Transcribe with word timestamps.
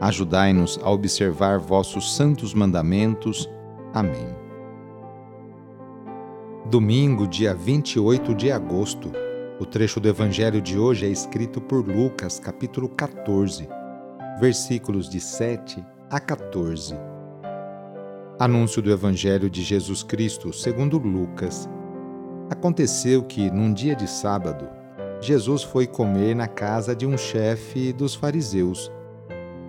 Ajudai-nos 0.00 0.78
a 0.80 0.90
observar 0.90 1.58
vossos 1.58 2.14
santos 2.14 2.54
mandamentos. 2.54 3.50
Amém. 3.92 4.28
Domingo, 6.70 7.26
dia 7.26 7.52
28 7.52 8.32
de 8.32 8.52
agosto. 8.52 9.10
O 9.58 9.66
trecho 9.66 9.98
do 9.98 10.08
evangelho 10.08 10.60
de 10.60 10.78
hoje 10.78 11.04
é 11.04 11.08
escrito 11.08 11.60
por 11.60 11.84
Lucas, 11.84 12.38
capítulo 12.38 12.88
14, 12.88 13.68
versículos 14.38 15.08
de 15.08 15.18
7 15.18 15.84
a 16.08 16.20
14. 16.20 16.94
Anúncio 18.38 18.80
do 18.80 18.92
evangelho 18.92 19.50
de 19.50 19.64
Jesus 19.64 20.04
Cristo, 20.04 20.52
segundo 20.52 20.96
Lucas. 20.96 21.68
Aconteceu 22.48 23.24
que, 23.24 23.50
num 23.50 23.72
dia 23.72 23.96
de 23.96 24.08
sábado, 24.08 24.68
Jesus 25.20 25.64
foi 25.64 25.88
comer 25.88 26.36
na 26.36 26.46
casa 26.46 26.94
de 26.94 27.04
um 27.04 27.18
chefe 27.18 27.92
dos 27.92 28.14
fariseus 28.14 28.92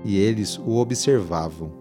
e 0.03 0.17
eles 0.17 0.57
o 0.57 0.77
observavam. 0.77 1.71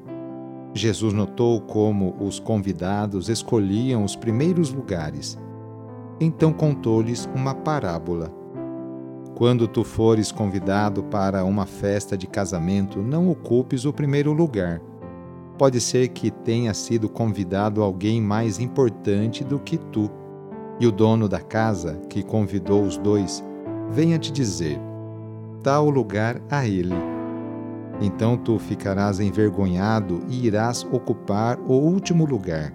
Jesus 0.74 1.12
notou 1.12 1.61
como 1.61 2.14
os 2.20 2.38
convidados 2.38 3.28
escolhiam 3.28 4.05
os 4.05 4.14
primeiros 4.14 4.70
lugares. 4.70 5.38
Então 6.20 6.52
contou-lhes 6.52 7.28
uma 7.34 7.55
parábola. 7.55 8.33
Quando 9.34 9.69
tu 9.69 9.84
fores 9.84 10.33
convidado 10.33 11.02
para 11.05 11.44
uma 11.44 11.64
festa 11.64 12.16
de 12.16 12.27
casamento, 12.27 13.00
não 13.00 13.30
ocupes 13.30 13.84
o 13.84 13.92
primeiro 13.92 14.32
lugar. 14.32 14.80
Pode 15.56 15.80
ser 15.80 16.08
que 16.08 16.30
tenha 16.30 16.75
sido 16.75 17.08
convidado 17.08 17.82
alguém 17.82 18.20
mais 18.20 18.58
importante 18.58 19.42
do 19.42 19.58
que 19.58 19.78
tu, 19.78 20.10
e 20.80 20.86
o 20.86 20.92
dono 20.92 21.28
da 21.28 21.41
casa, 21.41 22.00
que 22.08 22.22
convidou 22.22 22.82
os 22.82 22.97
dois, 22.97 23.44
venha 23.91 24.19
te 24.19 24.30
dizer: 24.30 24.78
dá 25.62 25.80
o 25.80 25.91
lugar 25.91 26.41
a 26.48 26.66
ele 26.66 27.17
então 28.00 28.36
tu 28.36 28.58
ficarás 28.58 29.18
envergonhado 29.18 30.20
e 30.28 30.46
irás 30.46 30.86
ocupar 30.92 31.58
o 31.66 31.72
último 31.72 32.24
lugar. 32.24 32.72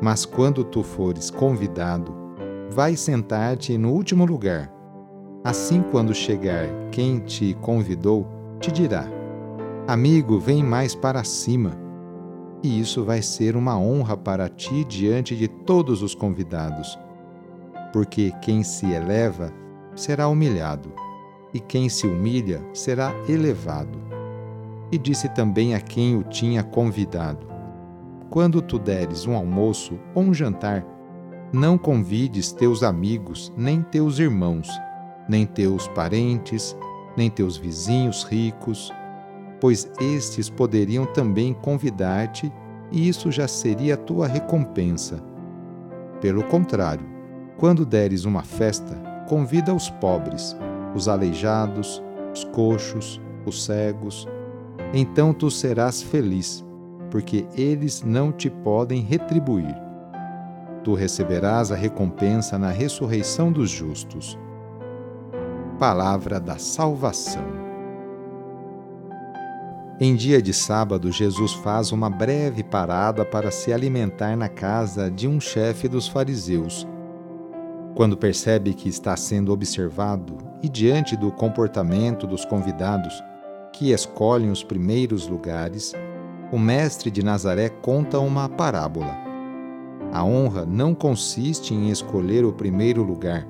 Mas 0.00 0.24
quando 0.24 0.62
tu 0.62 0.82
fores 0.82 1.30
convidado, 1.30 2.14
vai 2.70 2.96
sentar-te 2.96 3.76
no 3.78 3.90
último 3.92 4.24
lugar. 4.24 4.70
Assim, 5.42 5.82
quando 5.90 6.14
chegar 6.14 6.66
quem 6.90 7.18
te 7.18 7.54
convidou, 7.62 8.26
te 8.60 8.70
dirá: 8.70 9.06
Amigo, 9.86 10.38
vem 10.38 10.62
mais 10.62 10.94
para 10.94 11.24
cima. 11.24 11.78
E 12.62 12.78
isso 12.78 13.04
vai 13.04 13.22
ser 13.22 13.56
uma 13.56 13.78
honra 13.78 14.18
para 14.18 14.46
ti 14.46 14.84
diante 14.84 15.34
de 15.34 15.48
todos 15.48 16.02
os 16.02 16.14
convidados. 16.14 16.98
Porque 17.90 18.32
quem 18.42 18.62
se 18.62 18.84
eleva 18.92 19.50
será 19.96 20.28
humilhado, 20.28 20.92
e 21.54 21.58
quem 21.58 21.88
se 21.88 22.06
humilha 22.06 22.62
será 22.74 23.14
elevado 23.26 24.09
e 24.92 24.98
disse 24.98 25.28
também 25.28 25.74
a 25.74 25.80
quem 25.80 26.16
o 26.16 26.22
tinha 26.22 26.62
convidado: 26.62 27.46
Quando 28.28 28.60
tu 28.60 28.78
deres 28.78 29.26
um 29.26 29.34
almoço 29.34 29.98
ou 30.14 30.22
um 30.22 30.34
jantar, 30.34 30.84
não 31.52 31.76
convides 31.76 32.52
teus 32.52 32.82
amigos, 32.82 33.52
nem 33.56 33.82
teus 33.82 34.18
irmãos, 34.18 34.68
nem 35.28 35.44
teus 35.46 35.88
parentes, 35.88 36.76
nem 37.16 37.28
teus 37.28 37.56
vizinhos 37.56 38.22
ricos, 38.24 38.92
pois 39.60 39.90
estes 40.00 40.48
poderiam 40.48 41.06
também 41.06 41.52
convidar-te, 41.52 42.52
e 42.90 43.08
isso 43.08 43.30
já 43.30 43.46
seria 43.46 43.94
a 43.94 43.96
tua 43.96 44.26
recompensa. 44.26 45.22
Pelo 46.20 46.42
contrário, 46.44 47.06
quando 47.56 47.84
deres 47.84 48.24
uma 48.24 48.42
festa, 48.42 48.94
convida 49.28 49.74
os 49.74 49.90
pobres, 49.90 50.56
os 50.94 51.08
aleijados, 51.08 52.02
os 52.32 52.44
coxos, 52.44 53.20
os 53.44 53.64
cegos, 53.64 54.26
então 54.92 55.32
tu 55.32 55.50
serás 55.50 56.02
feliz, 56.02 56.64
porque 57.10 57.46
eles 57.56 58.02
não 58.02 58.32
te 58.32 58.50
podem 58.50 59.00
retribuir. 59.00 59.74
Tu 60.82 60.94
receberás 60.94 61.70
a 61.70 61.76
recompensa 61.76 62.58
na 62.58 62.70
ressurreição 62.70 63.52
dos 63.52 63.70
justos. 63.70 64.38
Palavra 65.78 66.40
da 66.40 66.58
Salvação. 66.58 67.60
Em 70.02 70.16
dia 70.16 70.40
de 70.40 70.54
sábado, 70.54 71.12
Jesus 71.12 71.52
faz 71.52 71.92
uma 71.92 72.08
breve 72.08 72.64
parada 72.64 73.22
para 73.22 73.50
se 73.50 73.70
alimentar 73.70 74.34
na 74.34 74.48
casa 74.48 75.10
de 75.10 75.28
um 75.28 75.38
chefe 75.38 75.88
dos 75.88 76.08
fariseus. 76.08 76.88
Quando 77.94 78.16
percebe 78.16 78.72
que 78.72 78.88
está 78.88 79.14
sendo 79.14 79.52
observado 79.52 80.38
e 80.62 80.70
diante 80.70 81.16
do 81.18 81.30
comportamento 81.30 82.26
dos 82.26 82.46
convidados, 82.46 83.22
que 83.72 83.92
escolhem 83.92 84.50
os 84.50 84.62
primeiros 84.62 85.28
lugares, 85.28 85.94
o 86.52 86.58
Mestre 86.58 87.10
de 87.10 87.22
Nazaré 87.22 87.68
conta 87.68 88.18
uma 88.18 88.48
parábola. 88.48 89.16
A 90.12 90.24
honra 90.24 90.66
não 90.66 90.94
consiste 90.94 91.72
em 91.72 91.90
escolher 91.90 92.44
o 92.44 92.52
primeiro 92.52 93.02
lugar, 93.02 93.46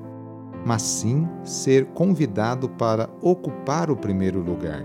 mas 0.65 0.83
sim 0.83 1.27
ser 1.43 1.87
convidado 1.87 2.69
para 2.69 3.09
ocupar 3.23 3.91
o 3.91 3.97
primeiro 3.97 4.41
lugar. 4.41 4.85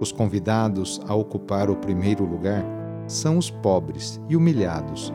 Os 0.00 0.12
convidados 0.12 1.00
a 1.08 1.14
ocupar 1.14 1.68
o 1.68 1.76
primeiro 1.76 2.24
lugar 2.24 2.64
são 3.08 3.36
os 3.36 3.50
pobres 3.50 4.20
e 4.28 4.36
humilhados. 4.36 5.12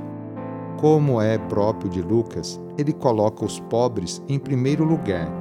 Como 0.80 1.22
é 1.22 1.38
próprio 1.38 1.90
de 1.90 2.02
Lucas, 2.02 2.60
ele 2.78 2.92
coloca 2.92 3.46
os 3.46 3.62
pobres 3.62 4.22
em 4.28 4.38
primeiro 4.38 4.84
lugar, 4.84 5.32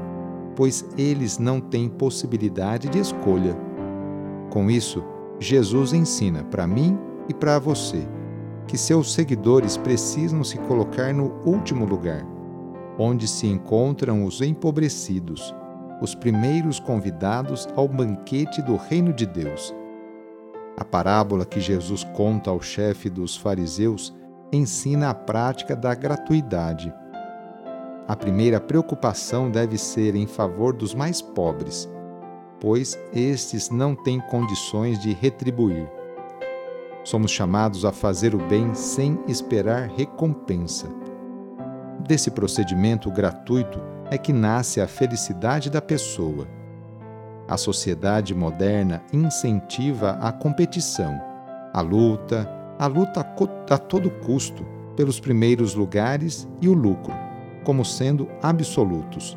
pois 0.54 0.86
eles 0.96 1.38
não 1.38 1.60
têm 1.60 1.88
possibilidade 1.88 2.88
de 2.88 3.00
escolha 3.00 3.56
com 4.52 4.70
isso, 4.70 5.02
Jesus 5.40 5.94
ensina 5.94 6.44
para 6.44 6.66
mim 6.66 6.98
e 7.26 7.32
para 7.32 7.58
você 7.58 8.06
que 8.66 8.76
seus 8.76 9.14
seguidores 9.14 9.78
precisam 9.78 10.44
se 10.44 10.58
colocar 10.58 11.14
no 11.14 11.32
último 11.46 11.86
lugar, 11.86 12.22
onde 12.98 13.26
se 13.26 13.46
encontram 13.46 14.26
os 14.26 14.42
empobrecidos, 14.42 15.54
os 16.02 16.14
primeiros 16.14 16.78
convidados 16.78 17.66
ao 17.74 17.88
banquete 17.88 18.60
do 18.60 18.76
Reino 18.76 19.14
de 19.14 19.24
Deus. 19.24 19.74
A 20.76 20.84
parábola 20.84 21.46
que 21.46 21.58
Jesus 21.58 22.04
conta 22.12 22.50
ao 22.50 22.60
chefe 22.60 23.08
dos 23.08 23.34
fariseus 23.34 24.14
ensina 24.52 25.08
a 25.08 25.14
prática 25.14 25.74
da 25.74 25.94
gratuidade. 25.94 26.92
A 28.06 28.14
primeira 28.14 28.60
preocupação 28.60 29.50
deve 29.50 29.78
ser 29.78 30.14
em 30.14 30.26
favor 30.26 30.74
dos 30.74 30.94
mais 30.94 31.22
pobres 31.22 31.88
pois 32.62 32.96
estes 33.12 33.70
não 33.70 33.92
têm 33.92 34.20
condições 34.20 35.00
de 35.00 35.12
retribuir. 35.12 35.90
Somos 37.02 37.32
chamados 37.32 37.84
a 37.84 37.90
fazer 37.90 38.36
o 38.36 38.38
bem 38.38 38.72
sem 38.72 39.18
esperar 39.26 39.88
recompensa. 39.88 40.86
Desse 42.06 42.30
procedimento 42.30 43.10
gratuito 43.10 43.80
é 44.12 44.16
que 44.16 44.32
nasce 44.32 44.80
a 44.80 44.86
felicidade 44.86 45.70
da 45.70 45.82
pessoa. 45.82 46.46
A 47.48 47.56
sociedade 47.56 48.32
moderna 48.32 49.02
incentiva 49.12 50.12
a 50.20 50.30
competição, 50.30 51.20
a 51.74 51.80
luta, 51.80 52.48
a 52.78 52.86
luta 52.86 53.26
a 53.70 53.78
todo 53.78 54.08
custo 54.08 54.64
pelos 54.94 55.18
primeiros 55.18 55.74
lugares 55.74 56.48
e 56.60 56.68
o 56.68 56.74
lucro, 56.74 57.12
como 57.64 57.84
sendo 57.84 58.28
absolutos. 58.40 59.36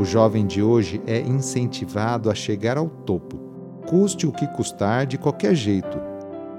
O 0.00 0.04
jovem 0.06 0.46
de 0.46 0.62
hoje 0.62 0.98
é 1.06 1.20
incentivado 1.20 2.30
a 2.30 2.34
chegar 2.34 2.78
ao 2.78 2.88
topo, 2.88 3.36
custe 3.86 4.26
o 4.26 4.32
que 4.32 4.46
custar 4.46 5.04
de 5.04 5.18
qualquer 5.18 5.54
jeito, 5.54 6.00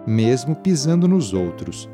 mesmo 0.05 0.55
pisando 0.55 1.07
nos 1.07 1.33
outros. 1.33 1.89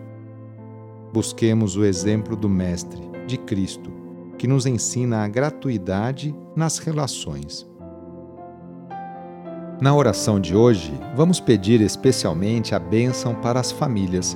Busquemos 1.13 1.77
o 1.77 1.85
exemplo 1.85 2.35
do 2.35 2.49
Mestre, 2.49 3.01
de 3.25 3.37
Cristo, 3.37 3.89
que 4.37 4.45
nos 4.45 4.65
ensina 4.65 5.23
a 5.23 5.27
gratuidade 5.29 6.35
nas 6.53 6.79
relações. 6.79 7.65
Na 9.79 9.95
oração 9.95 10.41
de 10.41 10.53
hoje, 10.53 10.91
vamos 11.15 11.39
pedir 11.39 11.79
especialmente 11.79 12.75
a 12.75 12.79
bênção 12.79 13.33
para 13.33 13.57
as 13.57 13.71
famílias. 13.71 14.35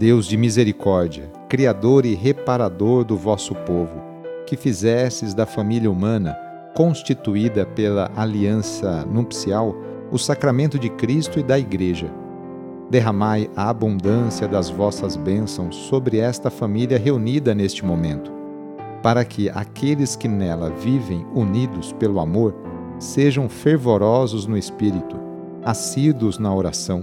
Deus 0.00 0.24
de 0.24 0.34
misericórdia, 0.38 1.30
Criador 1.46 2.06
e 2.06 2.14
reparador 2.14 3.04
do 3.04 3.18
vosso 3.18 3.54
povo, 3.54 4.00
que 4.46 4.56
fizesses 4.56 5.34
da 5.34 5.44
família 5.44 5.90
humana, 5.90 6.34
constituída 6.74 7.66
pela 7.66 8.10
aliança 8.16 9.04
nupcial, 9.04 9.76
o 10.10 10.16
sacramento 10.16 10.78
de 10.78 10.88
Cristo 10.88 11.38
e 11.38 11.42
da 11.42 11.58
Igreja. 11.58 12.10
Derramai 12.88 13.50
a 13.54 13.68
abundância 13.68 14.48
das 14.48 14.70
vossas 14.70 15.16
bênçãos 15.16 15.76
sobre 15.76 16.16
esta 16.16 16.48
família 16.48 16.98
reunida 16.98 17.54
neste 17.54 17.84
momento, 17.84 18.32
para 19.02 19.22
que 19.22 19.50
aqueles 19.50 20.16
que 20.16 20.28
nela 20.28 20.70
vivem 20.70 21.26
unidos 21.34 21.92
pelo 21.92 22.20
amor 22.20 22.54
sejam 22.98 23.50
fervorosos 23.50 24.46
no 24.46 24.56
espírito, 24.56 25.20
assíduos 25.62 26.38
na 26.38 26.54
oração, 26.54 27.02